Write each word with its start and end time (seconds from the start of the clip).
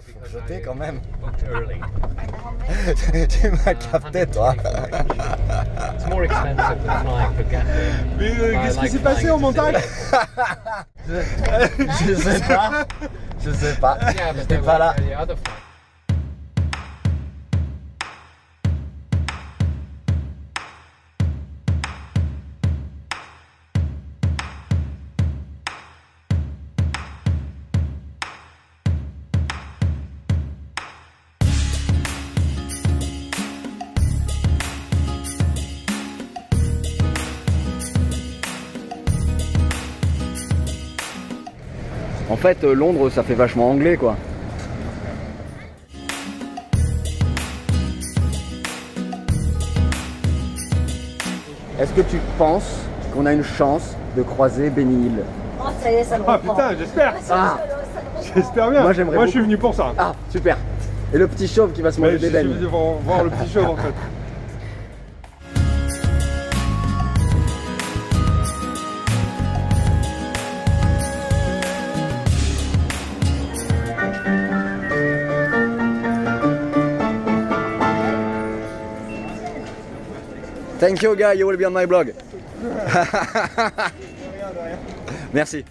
Faut 0.00 0.28
jeter 0.38 0.62
quand 0.62 0.74
même. 0.74 1.00
tu 3.28 3.50
m'as 3.50 3.74
capté, 3.74 4.26
toi. 4.26 4.54
Mais 8.18 8.30
euh, 8.30 8.62
qu'est-ce 8.62 8.80
qui 8.80 8.88
s'est 8.88 8.98
passé 8.98 9.30
en 9.30 9.38
montagne 9.38 9.76
Je 11.08 12.14
sais 12.14 12.40
pas. 12.40 12.86
Je 13.44 13.50
sais 13.50 13.74
pas. 13.74 13.98
J'étais 14.36 14.58
pas 14.58 14.78
là. 14.78 14.94
En 42.32 42.36
fait, 42.36 42.64
euh, 42.64 42.72
Londres, 42.74 43.10
ça 43.10 43.22
fait 43.22 43.34
vachement 43.34 43.70
anglais, 43.70 43.96
quoi. 43.98 44.16
Est-ce 51.80 51.92
que 51.92 52.02
tu 52.02 52.18
penses 52.38 52.76
qu'on 53.14 53.26
a 53.26 53.32
une 53.32 53.42
chance 53.44 53.96
de 54.16 54.22
croiser 54.22 54.70
Benny 54.70 55.06
Hill 55.06 55.22
Oh, 55.60 55.68
ça 55.80 55.90
y 55.90 55.94
est, 55.96 56.04
ça 56.04 56.18
me 56.18 56.24
Ah 56.26 56.32
reprend. 56.34 56.54
putain, 56.54 56.76
j'espère 56.78 57.14
Ah, 57.30 57.58
J'espère 58.34 58.70
bien 58.70 58.82
Moi, 58.82 58.92
j'aimerais 58.92 59.16
Moi 59.16 59.26
je 59.26 59.30
suis 59.30 59.40
venu 59.40 59.56
pour 59.56 59.74
ça. 59.74 59.92
ah, 59.98 60.12
super. 60.30 60.56
Et 61.14 61.18
le 61.18 61.26
petit 61.28 61.46
chauve 61.48 61.72
qui 61.72 61.82
va 61.82 61.90
se 61.92 62.00
manger 62.00 62.12
je 62.12 62.18
des 62.18 62.26
suis 62.26 62.32
bennes. 62.32 62.52
venu 62.54 62.66
voir, 62.66 62.94
voir 63.04 63.24
le 63.24 63.30
petit 63.30 63.50
show 63.52 63.60
en 63.64 63.76
fait. 63.76 63.92
Thank 80.82 81.00
you, 81.00 81.14
guy. 81.14 81.34
You 81.34 81.46
will 81.46 81.56
be 81.56 81.64
on 81.64 81.72
my 81.72 81.86
blog. 81.86 82.12
Merci. 85.32 85.64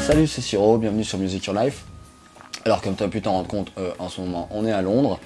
Salut, 0.00 0.26
c'est 0.26 0.40
Siro, 0.40 0.78
bienvenue 0.78 1.04
sur 1.04 1.18
Music 1.18 1.46
Your 1.46 1.54
Life. 1.54 1.84
Alors, 2.64 2.82
comme 2.82 2.96
tu 2.96 3.04
as 3.04 3.08
pu 3.08 3.22
t'en 3.22 3.30
rendre 3.30 3.46
compte, 3.46 3.70
euh, 3.78 3.92
en 4.00 4.08
ce 4.08 4.20
moment, 4.20 4.48
on 4.50 4.66
est 4.66 4.72
à 4.72 4.82
Londres. 4.82 5.20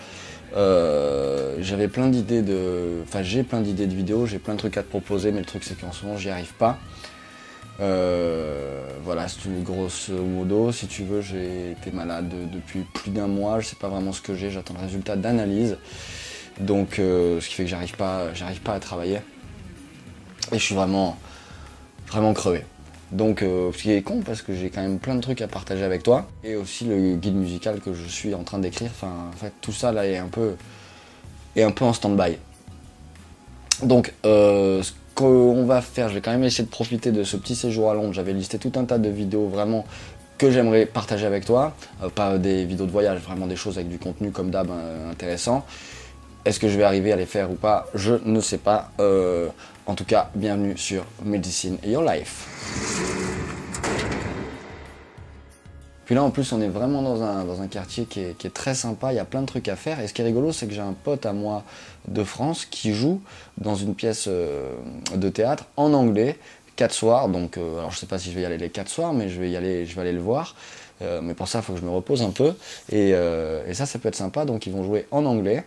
Euh, 0.54 1.56
J'avais 1.60 1.88
plein 1.88 2.08
d'idées 2.08 2.42
de. 2.42 3.02
Enfin, 3.08 3.22
j'ai 3.22 3.44
plein 3.44 3.62
d'idées 3.62 3.86
de 3.86 3.94
vidéos, 3.94 4.26
j'ai 4.26 4.38
plein 4.38 4.52
de 4.52 4.58
trucs 4.58 4.76
à 4.76 4.82
te 4.82 4.90
proposer, 4.90 5.32
mais 5.32 5.40
le 5.40 5.46
truc, 5.46 5.64
c'est 5.64 5.80
qu'en 5.80 5.92
ce 5.92 6.04
moment, 6.04 6.18
j'y 6.18 6.28
arrive 6.28 6.52
pas. 6.52 6.78
Euh, 7.80 8.86
voilà, 9.04 9.28
c'est 9.28 9.44
une 9.46 9.62
grosse 9.62 10.08
modo. 10.08 10.72
Si 10.72 10.86
tu 10.86 11.04
veux, 11.04 11.20
j'ai 11.20 11.72
été 11.72 11.90
malade 11.90 12.28
depuis 12.52 12.80
plus 12.94 13.10
d'un 13.10 13.26
mois. 13.26 13.60
Je 13.60 13.68
sais 13.68 13.76
pas 13.76 13.88
vraiment 13.88 14.12
ce 14.12 14.20
que 14.20 14.34
j'ai. 14.34 14.50
J'attends 14.50 14.74
le 14.74 14.80
résultat 14.80 15.16
d'analyse. 15.16 15.76
Donc, 16.60 16.98
euh, 16.98 17.40
ce 17.40 17.48
qui 17.48 17.54
fait 17.54 17.64
que 17.64 17.70
j'arrive 17.70 17.96
pas, 17.96 18.32
j'arrive 18.34 18.60
pas 18.60 18.74
à 18.74 18.80
travailler. 18.80 19.20
Et 20.52 20.58
je 20.58 20.62
suis 20.62 20.74
vraiment, 20.74 21.16
vraiment 22.08 22.34
crevé. 22.34 22.64
Donc, 23.10 23.42
euh, 23.42 23.70
ce 23.72 23.78
qui 23.82 23.92
est 23.92 24.02
con 24.02 24.22
parce 24.24 24.42
que 24.42 24.54
j'ai 24.54 24.70
quand 24.70 24.80
même 24.80 24.98
plein 24.98 25.14
de 25.14 25.20
trucs 25.20 25.42
à 25.42 25.48
partager 25.48 25.84
avec 25.84 26.02
toi. 26.02 26.28
Et 26.44 26.56
aussi 26.56 26.84
le 26.84 27.16
guide 27.16 27.36
musical 27.36 27.80
que 27.80 27.94
je 27.94 28.06
suis 28.06 28.34
en 28.34 28.44
train 28.44 28.58
d'écrire. 28.58 28.90
Enfin, 28.90 29.30
en 29.32 29.36
fait, 29.36 29.52
tout 29.60 29.72
ça 29.72 29.92
là 29.92 30.06
est 30.06 30.18
un 30.18 30.28
peu, 30.28 30.56
est 31.56 31.62
un 31.62 31.70
peu 31.70 31.84
en 31.84 31.92
stand-by. 31.92 32.36
Donc, 33.82 34.12
euh, 34.24 34.82
qu'on 35.22 35.64
va 35.64 35.80
faire, 35.80 36.08
je 36.08 36.14
vais 36.14 36.20
quand 36.20 36.32
même 36.32 36.44
essayer 36.44 36.64
de 36.64 36.70
profiter 36.70 37.12
de 37.12 37.22
ce 37.22 37.36
petit 37.36 37.54
séjour 37.54 37.90
à 37.90 37.94
Londres. 37.94 38.12
J'avais 38.12 38.32
listé 38.32 38.58
tout 38.58 38.72
un 38.76 38.84
tas 38.84 38.98
de 38.98 39.08
vidéos 39.08 39.46
vraiment 39.46 39.84
que 40.38 40.50
j'aimerais 40.50 40.86
partager 40.86 41.26
avec 41.26 41.44
toi. 41.44 41.74
Euh, 42.02 42.08
pas 42.08 42.38
des 42.38 42.64
vidéos 42.64 42.86
de 42.86 42.90
voyage, 42.90 43.20
vraiment 43.20 43.46
des 43.46 43.56
choses 43.56 43.76
avec 43.76 43.88
du 43.88 43.98
contenu 43.98 44.30
comme 44.32 44.50
d'hab 44.50 44.70
euh, 44.70 45.10
intéressant. 45.10 45.64
Est-ce 46.44 46.58
que 46.58 46.68
je 46.68 46.76
vais 46.76 46.82
arriver 46.82 47.12
à 47.12 47.16
les 47.16 47.26
faire 47.26 47.50
ou 47.52 47.54
pas? 47.54 47.86
Je 47.94 48.14
ne 48.24 48.40
sais 48.40 48.58
pas. 48.58 48.90
Euh, 48.98 49.48
en 49.86 49.94
tout 49.94 50.04
cas, 50.04 50.30
bienvenue 50.34 50.76
sur 50.76 51.04
Medicine 51.24 51.78
Your 51.84 52.02
Life. 52.02 52.91
Puis 56.04 56.14
là, 56.14 56.22
en 56.22 56.30
plus, 56.30 56.52
on 56.52 56.60
est 56.60 56.68
vraiment 56.68 57.02
dans 57.02 57.22
un, 57.22 57.44
dans 57.44 57.62
un 57.62 57.68
quartier 57.68 58.04
qui 58.04 58.20
est, 58.20 58.36
qui 58.36 58.46
est 58.46 58.50
très 58.50 58.74
sympa. 58.74 59.12
Il 59.12 59.16
y 59.16 59.20
a 59.20 59.24
plein 59.24 59.40
de 59.40 59.46
trucs 59.46 59.68
à 59.68 59.76
faire. 59.76 60.00
Et 60.00 60.08
ce 60.08 60.14
qui 60.14 60.22
est 60.22 60.24
rigolo, 60.24 60.52
c'est 60.52 60.66
que 60.66 60.74
j'ai 60.74 60.80
un 60.80 60.94
pote 60.94 61.26
à 61.26 61.32
moi 61.32 61.62
de 62.08 62.24
France 62.24 62.64
qui 62.64 62.92
joue 62.92 63.20
dans 63.58 63.76
une 63.76 63.94
pièce 63.94 64.26
euh, 64.28 64.74
de 65.14 65.28
théâtre 65.28 65.64
en 65.76 65.92
anglais, 65.92 66.38
quatre 66.76 66.94
soirs. 66.94 67.28
Donc, 67.28 67.56
euh, 67.56 67.78
alors 67.78 67.92
je 67.92 67.98
sais 67.98 68.06
pas 68.06 68.18
si 68.18 68.30
je 68.30 68.34
vais 68.34 68.42
y 68.42 68.44
aller 68.44 68.58
les 68.58 68.70
quatre 68.70 68.88
soirs, 68.88 69.12
mais 69.12 69.28
je 69.28 69.40
vais 69.40 69.50
y 69.50 69.56
aller, 69.56 69.86
je 69.86 69.94
vais 69.94 70.00
aller 70.00 70.12
le 70.12 70.20
voir. 70.20 70.56
Euh, 71.02 71.20
mais 71.22 71.34
pour 71.34 71.48
ça, 71.48 71.60
il 71.60 71.62
faut 71.62 71.72
que 71.72 71.80
je 71.80 71.84
me 71.84 71.90
repose 71.90 72.22
un 72.22 72.30
peu. 72.30 72.54
Et, 72.90 73.12
euh, 73.14 73.64
et 73.66 73.74
ça, 73.74 73.86
ça 73.86 73.98
peut 73.98 74.08
être 74.08 74.16
sympa. 74.16 74.44
Donc, 74.44 74.66
ils 74.66 74.72
vont 74.72 74.84
jouer 74.84 75.06
en 75.10 75.24
anglais. 75.24 75.64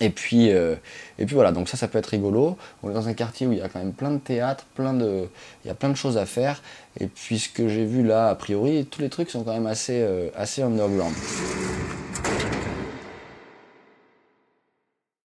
Et 0.00 0.10
puis, 0.10 0.52
euh, 0.52 0.74
et 1.18 1.24
puis 1.26 1.34
voilà, 1.34 1.52
donc 1.52 1.68
ça, 1.68 1.76
ça 1.76 1.88
peut 1.88 1.98
être 1.98 2.06
rigolo. 2.06 2.56
On 2.82 2.90
est 2.90 2.94
dans 2.94 3.08
un 3.08 3.14
quartier 3.14 3.46
où 3.46 3.52
il 3.52 3.58
y 3.58 3.62
a 3.62 3.68
quand 3.68 3.78
même 3.78 3.92
plein 3.92 4.10
de 4.10 4.18
théâtres, 4.18 4.66
plein 4.74 4.92
de, 4.92 5.28
il 5.64 5.68
y 5.68 5.70
a 5.70 5.74
plein 5.74 5.88
de 5.88 5.96
choses 5.96 6.18
à 6.18 6.26
faire. 6.26 6.62
Et 7.00 7.06
puis 7.06 7.38
ce 7.38 7.48
que 7.48 7.68
j'ai 7.68 7.84
vu 7.84 8.02
là, 8.02 8.28
a 8.28 8.34
priori, 8.34 8.86
tous 8.86 9.00
les 9.00 9.08
trucs 9.08 9.30
sont 9.30 9.42
quand 9.42 9.54
même 9.54 9.66
assez, 9.66 10.00
euh, 10.02 10.28
assez 10.36 10.62
underground. 10.62 11.14